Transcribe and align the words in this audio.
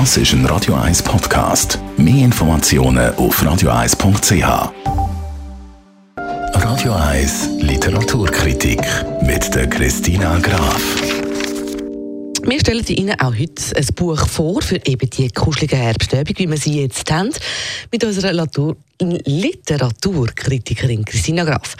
Das 0.00 0.16
ist 0.16 0.32
ein 0.32 0.44
Radio 0.46 0.74
1 0.74 1.04
Podcast. 1.04 1.78
Mehr 1.96 2.24
Informationen 2.24 3.14
auf 3.14 3.40
radio1.ch. 3.40 4.72
Radio 6.16 6.92
1 6.94 7.50
Literaturkritik 7.60 8.80
mit 9.22 9.54
der 9.54 9.68
Christina 9.68 10.40
Graf. 10.40 10.82
Wir 12.42 12.58
stellen 12.58 12.84
Ihnen 12.88 13.20
auch 13.20 13.36
heute 13.38 13.76
ein 13.76 13.86
Buch 13.94 14.26
vor 14.26 14.60
für 14.62 14.84
eben 14.84 15.08
die 15.10 15.28
kuschelige 15.28 15.76
Herbstabend, 15.76 16.40
wie 16.40 16.50
wir 16.50 16.58
sie 16.58 16.80
jetzt 16.80 17.08
haben, 17.12 17.30
mit 17.92 18.02
unserer 18.02 18.32
Literaturkritikerin 19.00 21.04
Christina 21.04 21.42
Graf. 21.42 21.76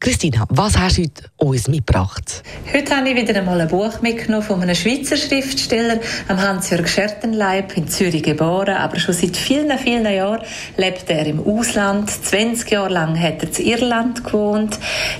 Christina, 0.00 0.46
was 0.48 0.76
hast 0.76 0.98
du 0.98 1.02
heute 1.02 1.22
uns 1.36 1.68
mitgebracht? 1.68 2.42
Heute 2.72 2.96
habe 2.96 3.08
ich 3.08 3.16
wieder 3.16 3.36
einmal 3.36 3.60
ein 3.60 3.68
Buch 3.68 4.02
mitgenommen 4.02 4.42
von 4.42 4.60
einem 4.60 4.74
Schweizer 4.74 5.16
Schriftsteller, 5.16 6.00
Hans-Jörg 6.28 6.88
Schertenleib, 6.88 7.76
in 7.76 7.86
Zürich 7.86 8.24
geboren, 8.24 8.76
aber 8.76 8.98
schon 8.98 9.14
seit 9.14 9.36
vielen, 9.36 9.78
vielen 9.78 10.12
Jahren 10.12 10.40
lebt 10.76 11.08
er 11.08 11.24
im 11.26 11.46
Ausland. 11.46 12.10
20 12.10 12.68
Jahre 12.68 12.92
lang 12.92 13.20
hat 13.20 13.44
er 13.44 13.58
in 13.60 13.66
Irland 13.66 14.24
gewohnt, 14.24 14.76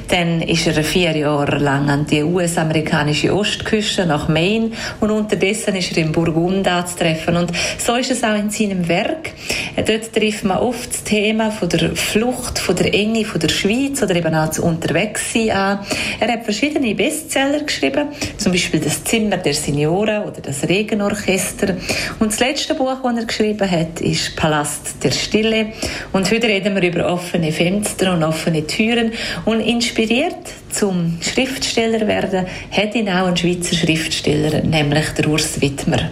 dann 0.09 0.43
ist 0.43 0.67
er 0.67 0.83
vier 0.83 1.17
Jahre 1.17 1.59
lang 1.59 1.89
an 1.89 2.07
die 2.07 2.25
US-amerikanische 2.25 3.33
Ostküste 3.33 4.05
nach 4.05 4.29
Maine 4.29 4.73
und 4.99 5.13
unterdessen 5.13 5.77
ist 5.77 5.97
er 5.97 5.99
in 5.99 6.11
Burgund 6.11 6.67
anzutreffen. 6.67 7.37
Und 7.37 7.53
so 7.79 7.95
ist 7.95 8.11
es 8.11 8.25
auch 8.25 8.37
in 8.37 8.51
seinem 8.51 8.89
Werk. 8.89 9.31
Dort 9.77 10.13
trifft 10.13 10.45
man 10.45 10.59
oft 10.59 10.93
das 10.93 11.05
Thema 11.05 11.36
von 11.51 11.69
der 11.69 11.95
Flucht, 11.95 12.59
von 12.59 12.77
der 12.77 12.93
Enge, 12.93 13.25
von 13.25 13.41
der 13.41 13.49
Schweiz 13.49 14.03
oder 14.03 14.17
eben 14.17 14.35
auch 14.35 14.49
das 14.49 14.59
Unterwegssein 14.59 15.51
an. 15.51 15.79
Er 16.21 16.33
hat 16.33 16.45
verschiedene 16.45 16.95
Bestseller 16.95 17.61
geschrieben, 17.61 18.09
zum 18.37 18.53
Beispiel 18.53 18.81
«Das 18.81 19.05
Zimmer 19.05 19.37
der 19.37 19.55
Senioren» 19.55 20.25
oder 20.25 20.41
«Das 20.41 20.69
Regenorchester». 20.69 21.77
Und 22.19 22.33
das 22.33 22.41
letzte 22.41 22.75
Buch, 22.75 22.97
das 23.03 23.17
er 23.17 23.25
geschrieben 23.25 23.71
hat, 23.71 24.01
ist 24.01 24.37
«Palast 24.37 25.03
der 25.03 25.11
Stille». 25.11 25.73
Und 26.13 26.31
heute 26.31 26.49
reden 26.49 26.75
wir 26.75 26.83
über 26.83 27.13
offene 27.13 27.53
Fenster 27.53 28.13
und 28.13 28.23
offene 28.23 28.67
Türen. 28.67 29.13
Und 29.45 29.61
inspiriert 29.61 30.37
zum 30.71 31.19
Schriftsteller 31.21 32.07
werden, 32.07 32.47
hat 32.71 32.95
ihn 32.95 33.09
auch 33.09 33.27
ein 33.27 33.37
Schweizer 33.37 33.77
Schriftsteller, 33.77 34.63
nämlich 34.63 35.09
der 35.11 35.29
Urs 35.29 35.61
Wittmer. 35.61 36.11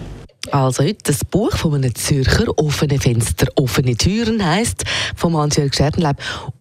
Also 0.55 0.85
heute 0.85 1.03
das 1.03 1.25
Buch 1.25 1.51
von 1.57 1.75
einem 1.75 1.93
Zürcher 1.95 2.45
«Offene 2.57 2.97
Fenster, 2.97 3.45
offene 3.57 3.97
Türen» 3.97 4.45
heisst, 4.45 4.85
von 5.13 5.35
Hans-Jörg. 5.35 5.73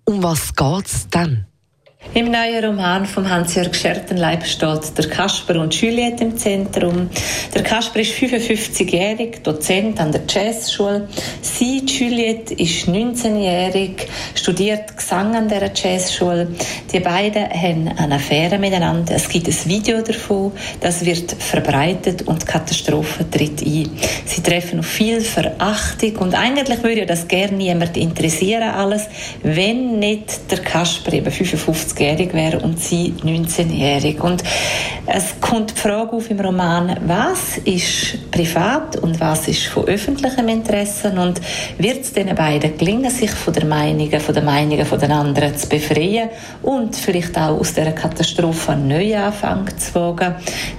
Um 0.03 0.21
was 0.21 0.53
geht 0.57 0.87
es 0.87 1.09
denn? 1.11 1.47
Im 2.13 2.31
neuen 2.31 2.65
Roman 2.65 3.07
von 3.07 3.29
Hans-Jörg 3.29 3.75
Schertenleib 3.75 4.47
steht 4.47 4.97
der 4.97 5.09
Kasper 5.09 5.61
und 5.61 5.75
Juliette 5.75 6.23
im 6.23 6.37
Zentrum. 6.37 7.09
Der 7.53 7.63
Kasper 7.65 7.99
ist 8.01 8.13
55-jährig, 8.13 9.43
Dozent 9.43 9.99
an 9.99 10.13
der 10.13 10.21
Jazzschule. 10.29 11.09
Sie, 11.41 11.85
Juliette, 11.85 12.55
ist 12.55 12.87
19-jährig, 12.87 14.07
studiert 14.37 14.97
Gesang 14.97 15.35
an 15.35 15.49
der 15.49 15.73
Jazzschule. 15.75 16.49
Die 16.93 17.01
beiden 17.01 17.51
haben 17.51 17.89
eine 17.89 18.15
Affäre 18.15 18.59
miteinander. 18.59 19.15
Es 19.17 19.29
gibt 19.29 19.49
ein 19.49 19.57
Video 19.65 20.01
davon, 20.01 20.53
das 20.81 21.05
wird 21.05 21.33
verbreitet 21.33 22.23
und 22.29 22.43
die 22.43 22.47
Katastrophe 22.47 23.29
tritt 23.29 23.61
ein. 23.63 23.91
Sie 24.25 24.43
treffen 24.43 24.79
auf 24.79 24.87
viel 24.87 25.21
Verachtung 25.21 26.17
und 26.19 26.35
eigentlich 26.37 26.81
würde 26.85 27.07
das 27.07 27.27
gerne 27.27 27.57
niemand 27.57 27.97
interessieren 27.97 28.71
alles, 28.71 29.09
wenn 29.43 29.99
nicht 29.99 30.49
der 30.53 30.61
Kasper 30.61 31.13
eben 31.13 31.33
55 31.33 31.94
50-jährig 31.95 32.33
wäre 32.35 32.61
und 32.61 32.81
sie 32.81 33.15
19-jährig. 33.23 34.21
Und 34.21 34.43
es 35.07 35.41
kommt 35.41 35.71
die 35.77 35.81
Frage 35.81 36.13
auf 36.13 36.31
im 36.31 36.41
Roman, 36.41 36.97
was 37.07 37.59
ist 37.65 38.31
privat 38.31 38.97
und 38.97 39.21
was 39.21 39.49
ist 39.49 39.67
von 39.67 39.85
öffentlichem 39.85 40.49
Interesse 40.49 41.11
und 41.11 41.41
wird 41.79 42.03
es 42.03 42.13
den 42.13 42.35
beiden 42.35 42.77
gelingen, 42.77 43.11
sich 43.11 43.31
von 43.31 43.53
der 43.53 43.67
Meinungen, 43.67 44.21
von 44.21 44.35
der 44.35 44.43
Meinungen 44.43 44.87
von 44.87 44.99
den 44.99 45.13
anderen 45.13 45.57
zu 45.57 45.69
befreien 45.69 46.31
und 46.63 46.97
vielleicht 46.97 47.37
auch 47.37 47.59
aus 47.59 47.75
dieser 47.75 47.93
Katastrophe 47.93 48.73
einen 48.73 48.89
Neuanfang 48.89 49.69
zu 49.77 49.95
wagen. 49.95 50.35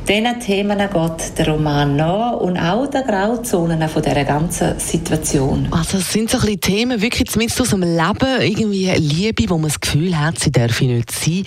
Diesen 0.08 0.40
Themen 0.40 0.78
geht 0.78 1.38
der 1.38 1.50
Roman 1.50 1.96
nach 1.96 2.34
und 2.34 2.58
auch 2.58 2.88
der 2.88 3.04
Grauzonen 3.04 3.88
von 3.88 4.02
dieser 4.02 4.24
ganzen 4.24 4.80
Situation. 4.80 5.68
Also 5.72 5.98
es 5.98 6.12
sind 6.12 6.30
so 6.30 6.38
ein 6.38 6.42
bisschen 6.42 6.62
Themen 6.62 7.02
wirklich 7.02 7.30
zumindest 7.30 7.62
aus 7.62 7.70
dem 7.70 7.81
Leben, 7.81 8.42
irgendwie 8.42 8.92
Liebe, 8.96 9.50
wo 9.50 9.56
man 9.56 9.70
das 9.70 9.80
Gefühl 9.80 10.20
hat, 10.20 10.40
sie 10.40 10.52
darf 10.52 10.81
nicht 10.81 11.05
sein. 11.12 11.46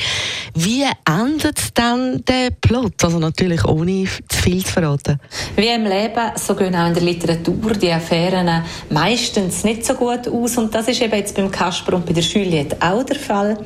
Wie 0.54 0.84
endet 1.04 1.58
dann 1.74 2.24
der 2.24 2.50
Plot? 2.50 3.04
Also 3.04 3.18
natürlich 3.18 3.64
ohne 3.64 4.06
zu 4.28 4.38
viel 4.42 4.64
zu 4.64 4.72
verraten. 4.72 5.20
Wie 5.56 5.68
im 5.68 5.84
Leben, 5.84 6.32
so 6.36 6.54
gehen 6.54 6.74
auch 6.74 6.88
in 6.88 6.94
der 6.94 7.02
Literatur 7.02 7.72
die 7.74 7.92
Affären 7.92 8.62
meistens 8.90 9.64
nicht 9.64 9.84
so 9.84 9.94
gut 9.94 10.28
aus. 10.28 10.56
Und 10.56 10.74
das 10.74 10.88
ist 10.88 11.00
eben 11.02 11.14
jetzt 11.14 11.34
beim 11.34 11.50
Kasper 11.50 11.94
und 11.94 12.06
bei 12.06 12.12
der 12.12 12.22
Juliette 12.22 12.76
auch 12.80 13.02
der 13.02 13.16
Fall. 13.16 13.58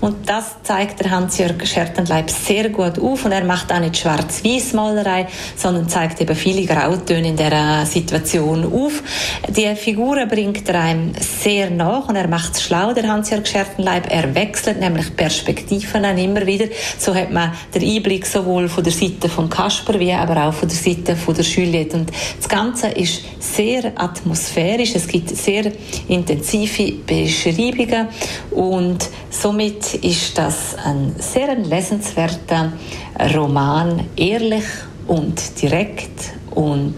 Und 0.00 0.28
das 0.28 0.56
zeigt 0.62 1.00
der 1.00 1.10
Hans-Jörg 1.10 1.66
Schertenleib 1.66 2.30
sehr 2.30 2.68
gut 2.70 2.98
auf. 2.98 3.24
Und 3.24 3.32
er 3.32 3.44
macht 3.44 3.72
auch 3.72 3.80
nicht 3.80 3.96
Schwarz-Weiß-Malerei, 3.96 5.26
sondern 5.56 5.88
zeigt 5.88 6.20
eben 6.20 6.36
viele 6.36 6.66
Grautöne 6.66 7.28
in 7.28 7.36
dieser 7.36 7.86
Situation 7.86 8.64
auf. 8.72 9.02
Die 9.48 9.74
Figuren 9.76 10.28
bringt 10.28 10.68
er 10.68 10.80
einem 10.80 11.12
sehr 11.20 11.70
nach 11.70 12.08
und 12.08 12.16
er 12.16 12.28
macht 12.28 12.54
es 12.54 12.62
schlau, 12.62 12.92
der 12.92 13.08
Hans-Jörg 13.08 13.46
Schertenleib. 13.46 14.10
Er 14.10 14.34
wechselt 14.34 14.80
nämlich 14.80 15.16
Perspektiven 15.36 16.04
immer 16.04 16.46
wieder. 16.46 16.66
So 16.98 17.14
hat 17.14 17.30
man 17.30 17.52
den 17.74 17.82
Einblick 17.82 18.26
sowohl 18.26 18.68
von 18.68 18.82
der 18.82 18.92
Seite 18.92 19.28
von 19.28 19.48
Kasper 19.48 19.98
wie 19.98 20.12
aber 20.12 20.46
auch 20.48 20.54
von 20.54 20.68
der 20.68 20.76
Seite 20.76 21.16
von 21.16 21.34
der 21.34 21.44
Juliette. 21.44 21.96
Und 21.96 22.10
das 22.38 22.48
Ganze 22.48 22.88
ist 22.88 23.22
sehr 23.38 23.92
atmosphärisch. 23.94 24.94
Es 24.94 25.06
gibt 25.06 25.30
sehr 25.30 25.72
intensive 26.08 26.92
Beschreibungen 27.06 28.08
und 28.50 29.08
somit 29.30 29.94
ist 29.94 30.38
das 30.38 30.74
ein 30.84 31.14
sehr 31.18 31.54
lesenswerter 31.56 32.72
Roman, 33.34 34.04
ehrlich 34.16 34.64
und 35.06 35.60
direkt 35.60 36.32
und 36.50 36.94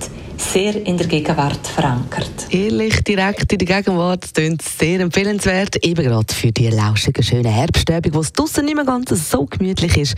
sehr 0.53 0.87
in 0.87 0.97
der 0.97 1.07
Gegenwart 1.07 1.67
verankert. 1.67 2.31
Ehrlich, 2.51 3.05
direkt 3.05 3.53
in 3.53 3.59
der 3.59 3.67
Gegenwart, 3.67 4.33
klingt 4.33 4.63
sehr 4.63 5.01
empfehlenswert, 5.01 5.77
eben 5.85 6.03
gerade 6.03 6.33
für 6.33 6.51
die 6.51 6.69
lauschigen, 6.69 7.23
schönen 7.23 7.53
Herbstabend, 7.53 8.15
wo 8.15 8.21
es 8.21 8.33
draußen 8.33 8.65
nicht 8.65 8.75
mehr 8.75 8.87
ganz 8.87 9.11
so 9.31 9.45
gemütlich 9.45 9.97
ist. 9.99 10.15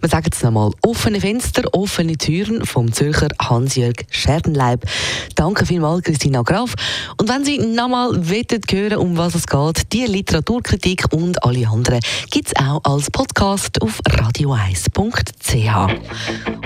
Wir 0.00 0.08
sagen 0.08 0.30
es 0.32 0.42
nochmal, 0.42 0.70
offene 0.82 1.20
Fenster, 1.20 1.62
offene 1.72 2.16
Türen 2.16 2.64
vom 2.64 2.92
Zürcher 2.92 3.28
Hans-Jörg 3.38 3.96
Scherdenleib. 4.10 4.86
Danke 5.34 5.66
vielmals, 5.66 6.04
Christina 6.04 6.42
Graf. 6.42 6.74
Und 7.18 7.28
wenn 7.28 7.44
Sie 7.44 7.58
nochmal 7.58 8.12
hören 8.14 8.96
um 8.96 9.16
was 9.18 9.34
es 9.34 9.46
geht, 9.46 9.92
die 9.92 10.06
Literaturkritik 10.06 11.12
und 11.12 11.42
alle 11.44 11.68
anderen 11.68 12.00
gibt 12.30 12.48
es 12.48 12.56
auch 12.56 12.80
als 12.84 13.10
Podcast 13.10 13.82
auf 13.82 14.00
radio1.ch. 14.08 15.66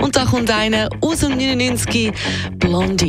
Und 0.01 0.15
da 0.15 0.25
kommt 0.25 0.51
einer 0.51 0.89
aus 1.01 1.19
dem 1.19 1.35
99 1.37 2.13
Blond 2.57 3.08